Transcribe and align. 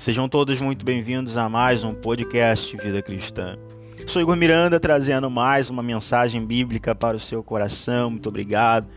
Sejam 0.00 0.30
todos 0.30 0.58
muito 0.62 0.82
bem-vindos 0.82 1.36
a 1.36 1.46
mais 1.46 1.84
um 1.84 1.92
podcast 1.92 2.74
Vida 2.74 3.02
Cristã. 3.02 3.58
Sou 4.06 4.22
Igor 4.22 4.34
Miranda 4.34 4.80
trazendo 4.80 5.28
mais 5.28 5.68
uma 5.68 5.82
mensagem 5.82 6.42
bíblica 6.42 6.94
para 6.94 7.18
o 7.18 7.20
seu 7.20 7.44
coração. 7.44 8.08
Muito 8.08 8.26
obrigado. 8.30 8.88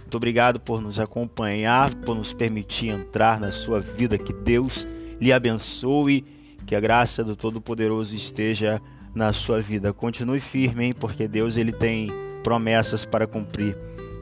Muito 0.00 0.14
obrigado 0.18 0.60
por 0.60 0.82
nos 0.82 1.00
acompanhar, 1.00 1.94
por 1.94 2.14
nos 2.14 2.34
permitir 2.34 2.90
entrar 2.90 3.40
na 3.40 3.50
sua 3.50 3.80
vida. 3.80 4.18
Que 4.18 4.34
Deus 4.34 4.86
lhe 5.18 5.32
abençoe, 5.32 6.26
que 6.66 6.76
a 6.76 6.80
graça 6.80 7.24
do 7.24 7.34
Todo-Poderoso 7.34 8.14
esteja 8.14 8.82
na 9.14 9.32
sua 9.32 9.60
vida. 9.60 9.94
Continue 9.94 10.40
firme, 10.40 10.84
hein? 10.84 10.92
porque 10.92 11.26
Deus 11.26 11.56
ele 11.56 11.72
tem 11.72 12.10
promessas 12.42 13.06
para 13.06 13.26
cumprir 13.26 13.74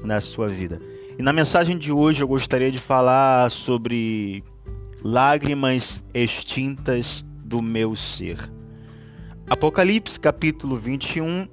na 0.04 0.20
sua 0.20 0.46
vida. 0.46 0.80
E 1.18 1.22
na 1.22 1.32
mensagem 1.32 1.76
de 1.76 1.90
hoje 1.90 2.22
eu 2.22 2.28
gostaria 2.28 2.70
de 2.70 2.78
falar 2.78 3.50
sobre 3.50 4.44
lágrimas 5.02 6.02
extintas 6.12 7.24
do 7.44 7.62
meu 7.62 7.94
ser. 7.94 8.38
Apocalipse 9.48 10.18
capítulo 10.18 10.76
21, 10.76 11.48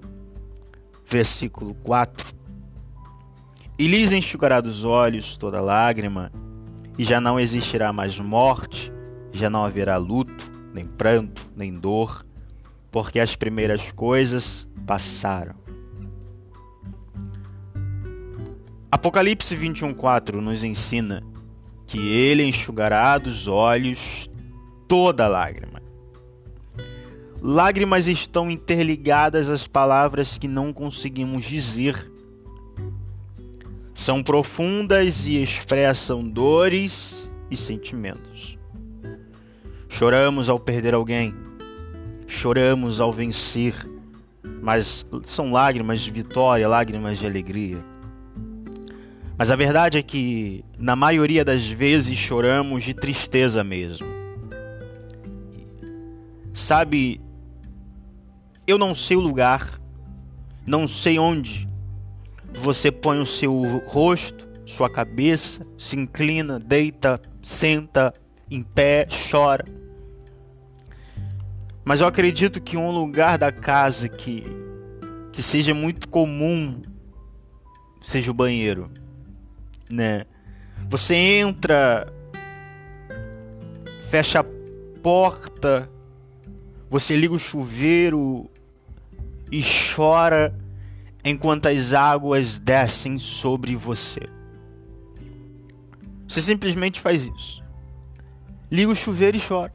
versículo 1.07 1.73
4. 1.75 2.33
E 3.77 3.87
lhes 3.87 4.13
enxugará 4.13 4.59
dos 4.59 4.83
olhos 4.83 5.37
toda 5.37 5.61
lágrima, 5.61 6.31
e 6.97 7.03
já 7.03 7.21
não 7.21 7.39
existirá 7.39 7.93
mais 7.93 8.19
morte, 8.19 8.91
já 9.31 9.49
não 9.49 9.63
haverá 9.63 9.97
luto, 9.97 10.49
nem 10.73 10.85
pranto, 10.85 11.45
nem 11.55 11.73
dor, 11.73 12.25
porque 12.91 13.19
as 13.19 13.35
primeiras 13.35 13.91
coisas 13.91 14.67
passaram. 14.85 15.55
Apocalipse 18.91 19.55
21:4 19.55 20.39
nos 20.39 20.63
ensina 20.63 21.21
que 21.95 22.11
ele 22.11 22.43
enxugará 22.43 23.17
dos 23.17 23.47
olhos 23.47 24.29
toda 24.85 25.29
lágrima. 25.29 25.81
Lágrimas 27.41 28.09
estão 28.09 28.51
interligadas 28.51 29.47
às 29.49 29.65
palavras 29.65 30.37
que 30.37 30.45
não 30.45 30.73
conseguimos 30.73 31.45
dizer. 31.45 32.11
São 33.93 34.21
profundas 34.21 35.25
e 35.25 35.41
expressam 35.41 36.21
dores 36.21 37.25
e 37.49 37.55
sentimentos. 37.55 38.57
Choramos 39.87 40.49
ao 40.49 40.59
perder 40.59 40.93
alguém, 40.93 41.33
choramos 42.27 42.99
ao 42.99 43.13
vencer, 43.13 43.73
mas 44.61 45.05
são 45.23 45.49
lágrimas 45.49 46.01
de 46.01 46.11
vitória, 46.11 46.67
lágrimas 46.67 47.19
de 47.19 47.25
alegria. 47.25 47.94
Mas 49.37 49.51
a 49.51 49.55
verdade 49.55 49.97
é 49.97 50.01
que, 50.01 50.63
na 50.79 50.95
maioria 50.95 51.43
das 51.43 51.65
vezes, 51.65 52.17
choramos 52.17 52.83
de 52.83 52.93
tristeza 52.93 53.63
mesmo. 53.63 54.07
Sabe, 56.53 57.19
eu 58.65 58.77
não 58.77 58.95
sei 58.95 59.17
o 59.17 59.19
lugar, 59.19 59.77
não 60.65 60.87
sei 60.87 61.19
onde 61.19 61.67
você 62.61 62.89
põe 62.89 63.19
o 63.19 63.25
seu 63.25 63.83
rosto, 63.87 64.47
sua 64.65 64.89
cabeça, 64.89 65.67
se 65.77 65.97
inclina, 65.97 66.57
deita, 66.57 67.19
senta, 67.43 68.13
em 68.49 68.63
pé, 68.63 69.05
chora. 69.29 69.65
Mas 71.83 71.99
eu 71.99 72.07
acredito 72.07 72.61
que 72.61 72.77
um 72.77 72.89
lugar 72.89 73.37
da 73.37 73.51
casa 73.51 74.07
que, 74.07 74.45
que 75.33 75.43
seja 75.43 75.73
muito 75.73 76.07
comum 76.07 76.81
seja 78.01 78.31
o 78.31 78.33
banheiro 78.33 78.89
né? 79.89 80.25
Você 80.89 81.15
entra, 81.15 82.11
fecha 84.09 84.39
a 84.39 84.45
porta, 85.01 85.89
você 86.89 87.15
liga 87.15 87.33
o 87.33 87.39
chuveiro 87.39 88.49
e 89.51 89.63
chora 89.95 90.55
enquanto 91.23 91.67
as 91.67 91.93
águas 91.93 92.59
descem 92.59 93.17
sobre 93.17 93.75
você. 93.75 94.21
Você 96.27 96.41
simplesmente 96.41 96.99
faz 96.99 97.27
isso. 97.27 97.63
Liga 98.71 98.91
o 98.91 98.95
chuveiro 98.95 99.37
e 99.37 99.41
chora. 99.41 99.73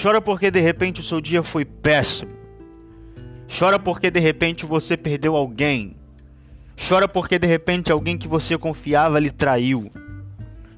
Chora 0.00 0.20
porque 0.20 0.50
de 0.50 0.60
repente 0.60 1.00
o 1.00 1.04
seu 1.04 1.20
dia 1.20 1.42
foi 1.42 1.64
péssimo. 1.64 2.30
Chora 3.58 3.78
porque 3.78 4.10
de 4.10 4.20
repente 4.20 4.64
você 4.64 4.96
perdeu 4.96 5.34
alguém. 5.34 5.97
Chora 6.86 7.08
porque 7.08 7.40
de 7.40 7.46
repente 7.46 7.90
alguém 7.90 8.16
que 8.16 8.28
você 8.28 8.56
confiava 8.56 9.18
lhe 9.18 9.30
traiu. 9.30 9.90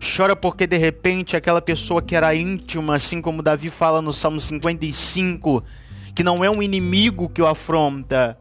Chora 0.00 0.34
porque 0.34 0.66
de 0.66 0.78
repente 0.78 1.36
aquela 1.36 1.60
pessoa 1.60 2.00
que 2.00 2.16
era 2.16 2.34
íntima, 2.34 2.96
assim 2.96 3.20
como 3.20 3.42
Davi 3.42 3.68
fala 3.68 4.00
no 4.00 4.12
Salmo 4.12 4.40
55, 4.40 5.62
que 6.14 6.24
não 6.24 6.42
é 6.42 6.50
um 6.50 6.62
inimigo 6.62 7.28
que 7.28 7.42
o 7.42 7.46
afronta, 7.46 8.38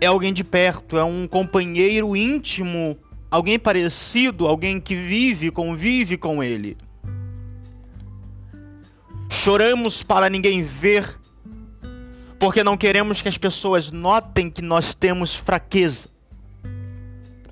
é 0.00 0.06
alguém 0.06 0.32
de 0.32 0.44
perto, 0.44 0.96
é 0.96 1.02
um 1.02 1.26
companheiro 1.26 2.14
íntimo, 2.14 2.96
alguém 3.28 3.58
parecido, 3.58 4.46
alguém 4.46 4.80
que 4.80 4.94
vive, 4.94 5.50
convive 5.50 6.16
com 6.16 6.42
ele. 6.44 6.76
Choramos 9.28 10.04
para 10.04 10.30
ninguém 10.30 10.62
ver, 10.62 11.18
porque 12.38 12.62
não 12.62 12.76
queremos 12.76 13.20
que 13.20 13.28
as 13.28 13.36
pessoas 13.36 13.90
notem 13.90 14.48
que 14.48 14.62
nós 14.62 14.94
temos 14.94 15.34
fraqueza 15.34 16.11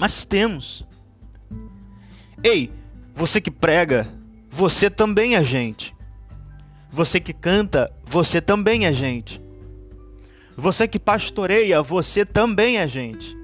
mas 0.01 0.25
temos. 0.25 0.83
Ei, 2.43 2.73
você 3.15 3.39
que 3.39 3.51
prega, 3.51 4.11
você 4.49 4.89
também 4.89 5.37
é 5.37 5.45
gente. 5.45 5.95
Você 6.91 7.21
que 7.21 7.35
canta, 7.35 7.93
você 8.07 8.41
também 8.41 8.87
é 8.87 8.95
gente. 8.95 9.43
Você 10.57 10.89
que 10.89 10.99
pastoreia, 10.99 11.83
você 11.83 12.25
também 12.25 12.79
é 12.79 12.89
gente. 12.89 13.37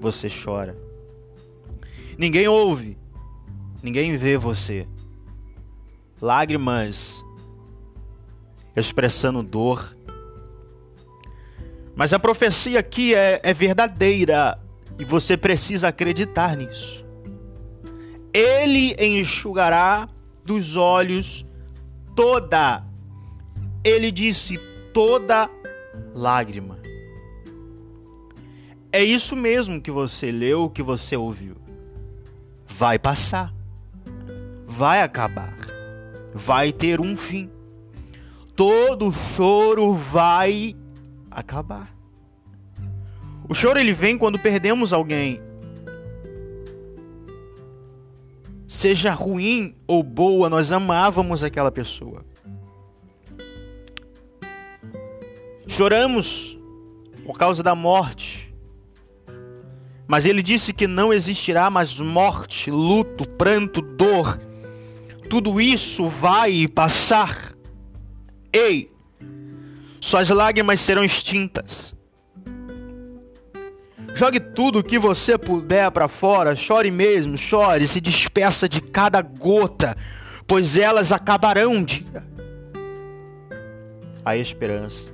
Você 0.00 0.28
chora. 0.30 0.78
Ninguém 2.16 2.46
ouve, 2.46 2.96
ninguém 3.82 4.16
vê 4.16 4.38
você. 4.38 4.86
Lágrimas 6.22 7.20
expressando 8.76 9.42
dor. 9.42 9.96
Mas 11.96 12.12
a 12.12 12.18
profecia 12.20 12.78
aqui 12.78 13.12
é, 13.12 13.40
é 13.42 13.52
verdadeira. 13.52 14.64
E 14.98 15.04
você 15.04 15.36
precisa 15.36 15.88
acreditar 15.88 16.56
nisso. 16.56 17.04
Ele 18.32 18.94
enxugará 18.98 20.08
dos 20.44 20.76
olhos 20.76 21.44
toda, 22.14 22.84
ele 23.82 24.10
disse, 24.10 24.58
toda 24.92 25.50
lágrima. 26.14 26.78
É 28.92 29.02
isso 29.02 29.36
mesmo 29.36 29.80
que 29.80 29.90
você 29.90 30.30
leu, 30.30 30.70
que 30.70 30.82
você 30.82 31.16
ouviu. 31.16 31.56
Vai 32.66 32.98
passar, 32.98 33.54
vai 34.66 35.02
acabar, 35.02 35.54
vai 36.34 36.72
ter 36.72 37.00
um 37.00 37.16
fim. 37.16 37.50
Todo 38.54 39.12
choro 39.12 39.92
vai 39.92 40.74
acabar. 41.30 41.95
O 43.48 43.54
choro 43.54 43.78
ele 43.78 43.92
vem 43.92 44.18
quando 44.18 44.38
perdemos 44.38 44.92
alguém. 44.92 45.40
Seja 48.66 49.12
ruim 49.12 49.74
ou 49.86 50.02
boa, 50.02 50.50
nós 50.50 50.72
amávamos 50.72 51.42
aquela 51.42 51.70
pessoa. 51.70 52.24
Choramos 55.66 56.58
por 57.24 57.38
causa 57.38 57.62
da 57.62 57.74
morte. 57.74 58.54
Mas 60.08 60.24
ele 60.26 60.42
disse 60.42 60.72
que 60.72 60.86
não 60.86 61.12
existirá 61.12 61.68
mais 61.68 61.98
morte, 61.98 62.70
luto, 62.70 63.28
pranto, 63.28 63.80
dor. 63.80 64.40
Tudo 65.28 65.60
isso 65.60 66.06
vai 66.06 66.68
passar. 66.68 67.52
Ei, 68.52 68.88
suas 70.00 70.28
lágrimas 70.30 70.80
serão 70.80 71.04
extintas. 71.04 71.95
Jogue 74.16 74.40
tudo 74.40 74.78
o 74.78 74.82
que 74.82 74.98
você 74.98 75.36
puder 75.36 75.90
para 75.90 76.08
fora, 76.08 76.56
chore 76.56 76.90
mesmo, 76.90 77.36
chore, 77.36 77.86
se 77.86 78.00
despeça 78.00 78.66
de 78.66 78.80
cada 78.80 79.20
gota, 79.20 79.94
pois 80.46 80.74
elas 80.74 81.12
acabarão 81.12 81.84
dia. 81.84 82.26
Há 84.24 84.34
esperança. 84.34 85.12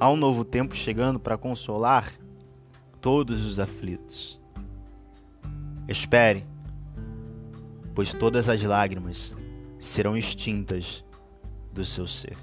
Há 0.00 0.10
um 0.10 0.16
novo 0.16 0.44
tempo 0.44 0.74
chegando 0.74 1.20
para 1.20 1.38
consolar 1.38 2.12
todos 3.00 3.46
os 3.46 3.60
aflitos. 3.60 4.40
Espere, 5.86 6.44
pois 7.94 8.12
todas 8.12 8.48
as 8.48 8.60
lágrimas 8.60 9.32
serão 9.78 10.16
extintas 10.16 11.04
do 11.72 11.84
seu 11.84 12.08
ser. 12.08 12.36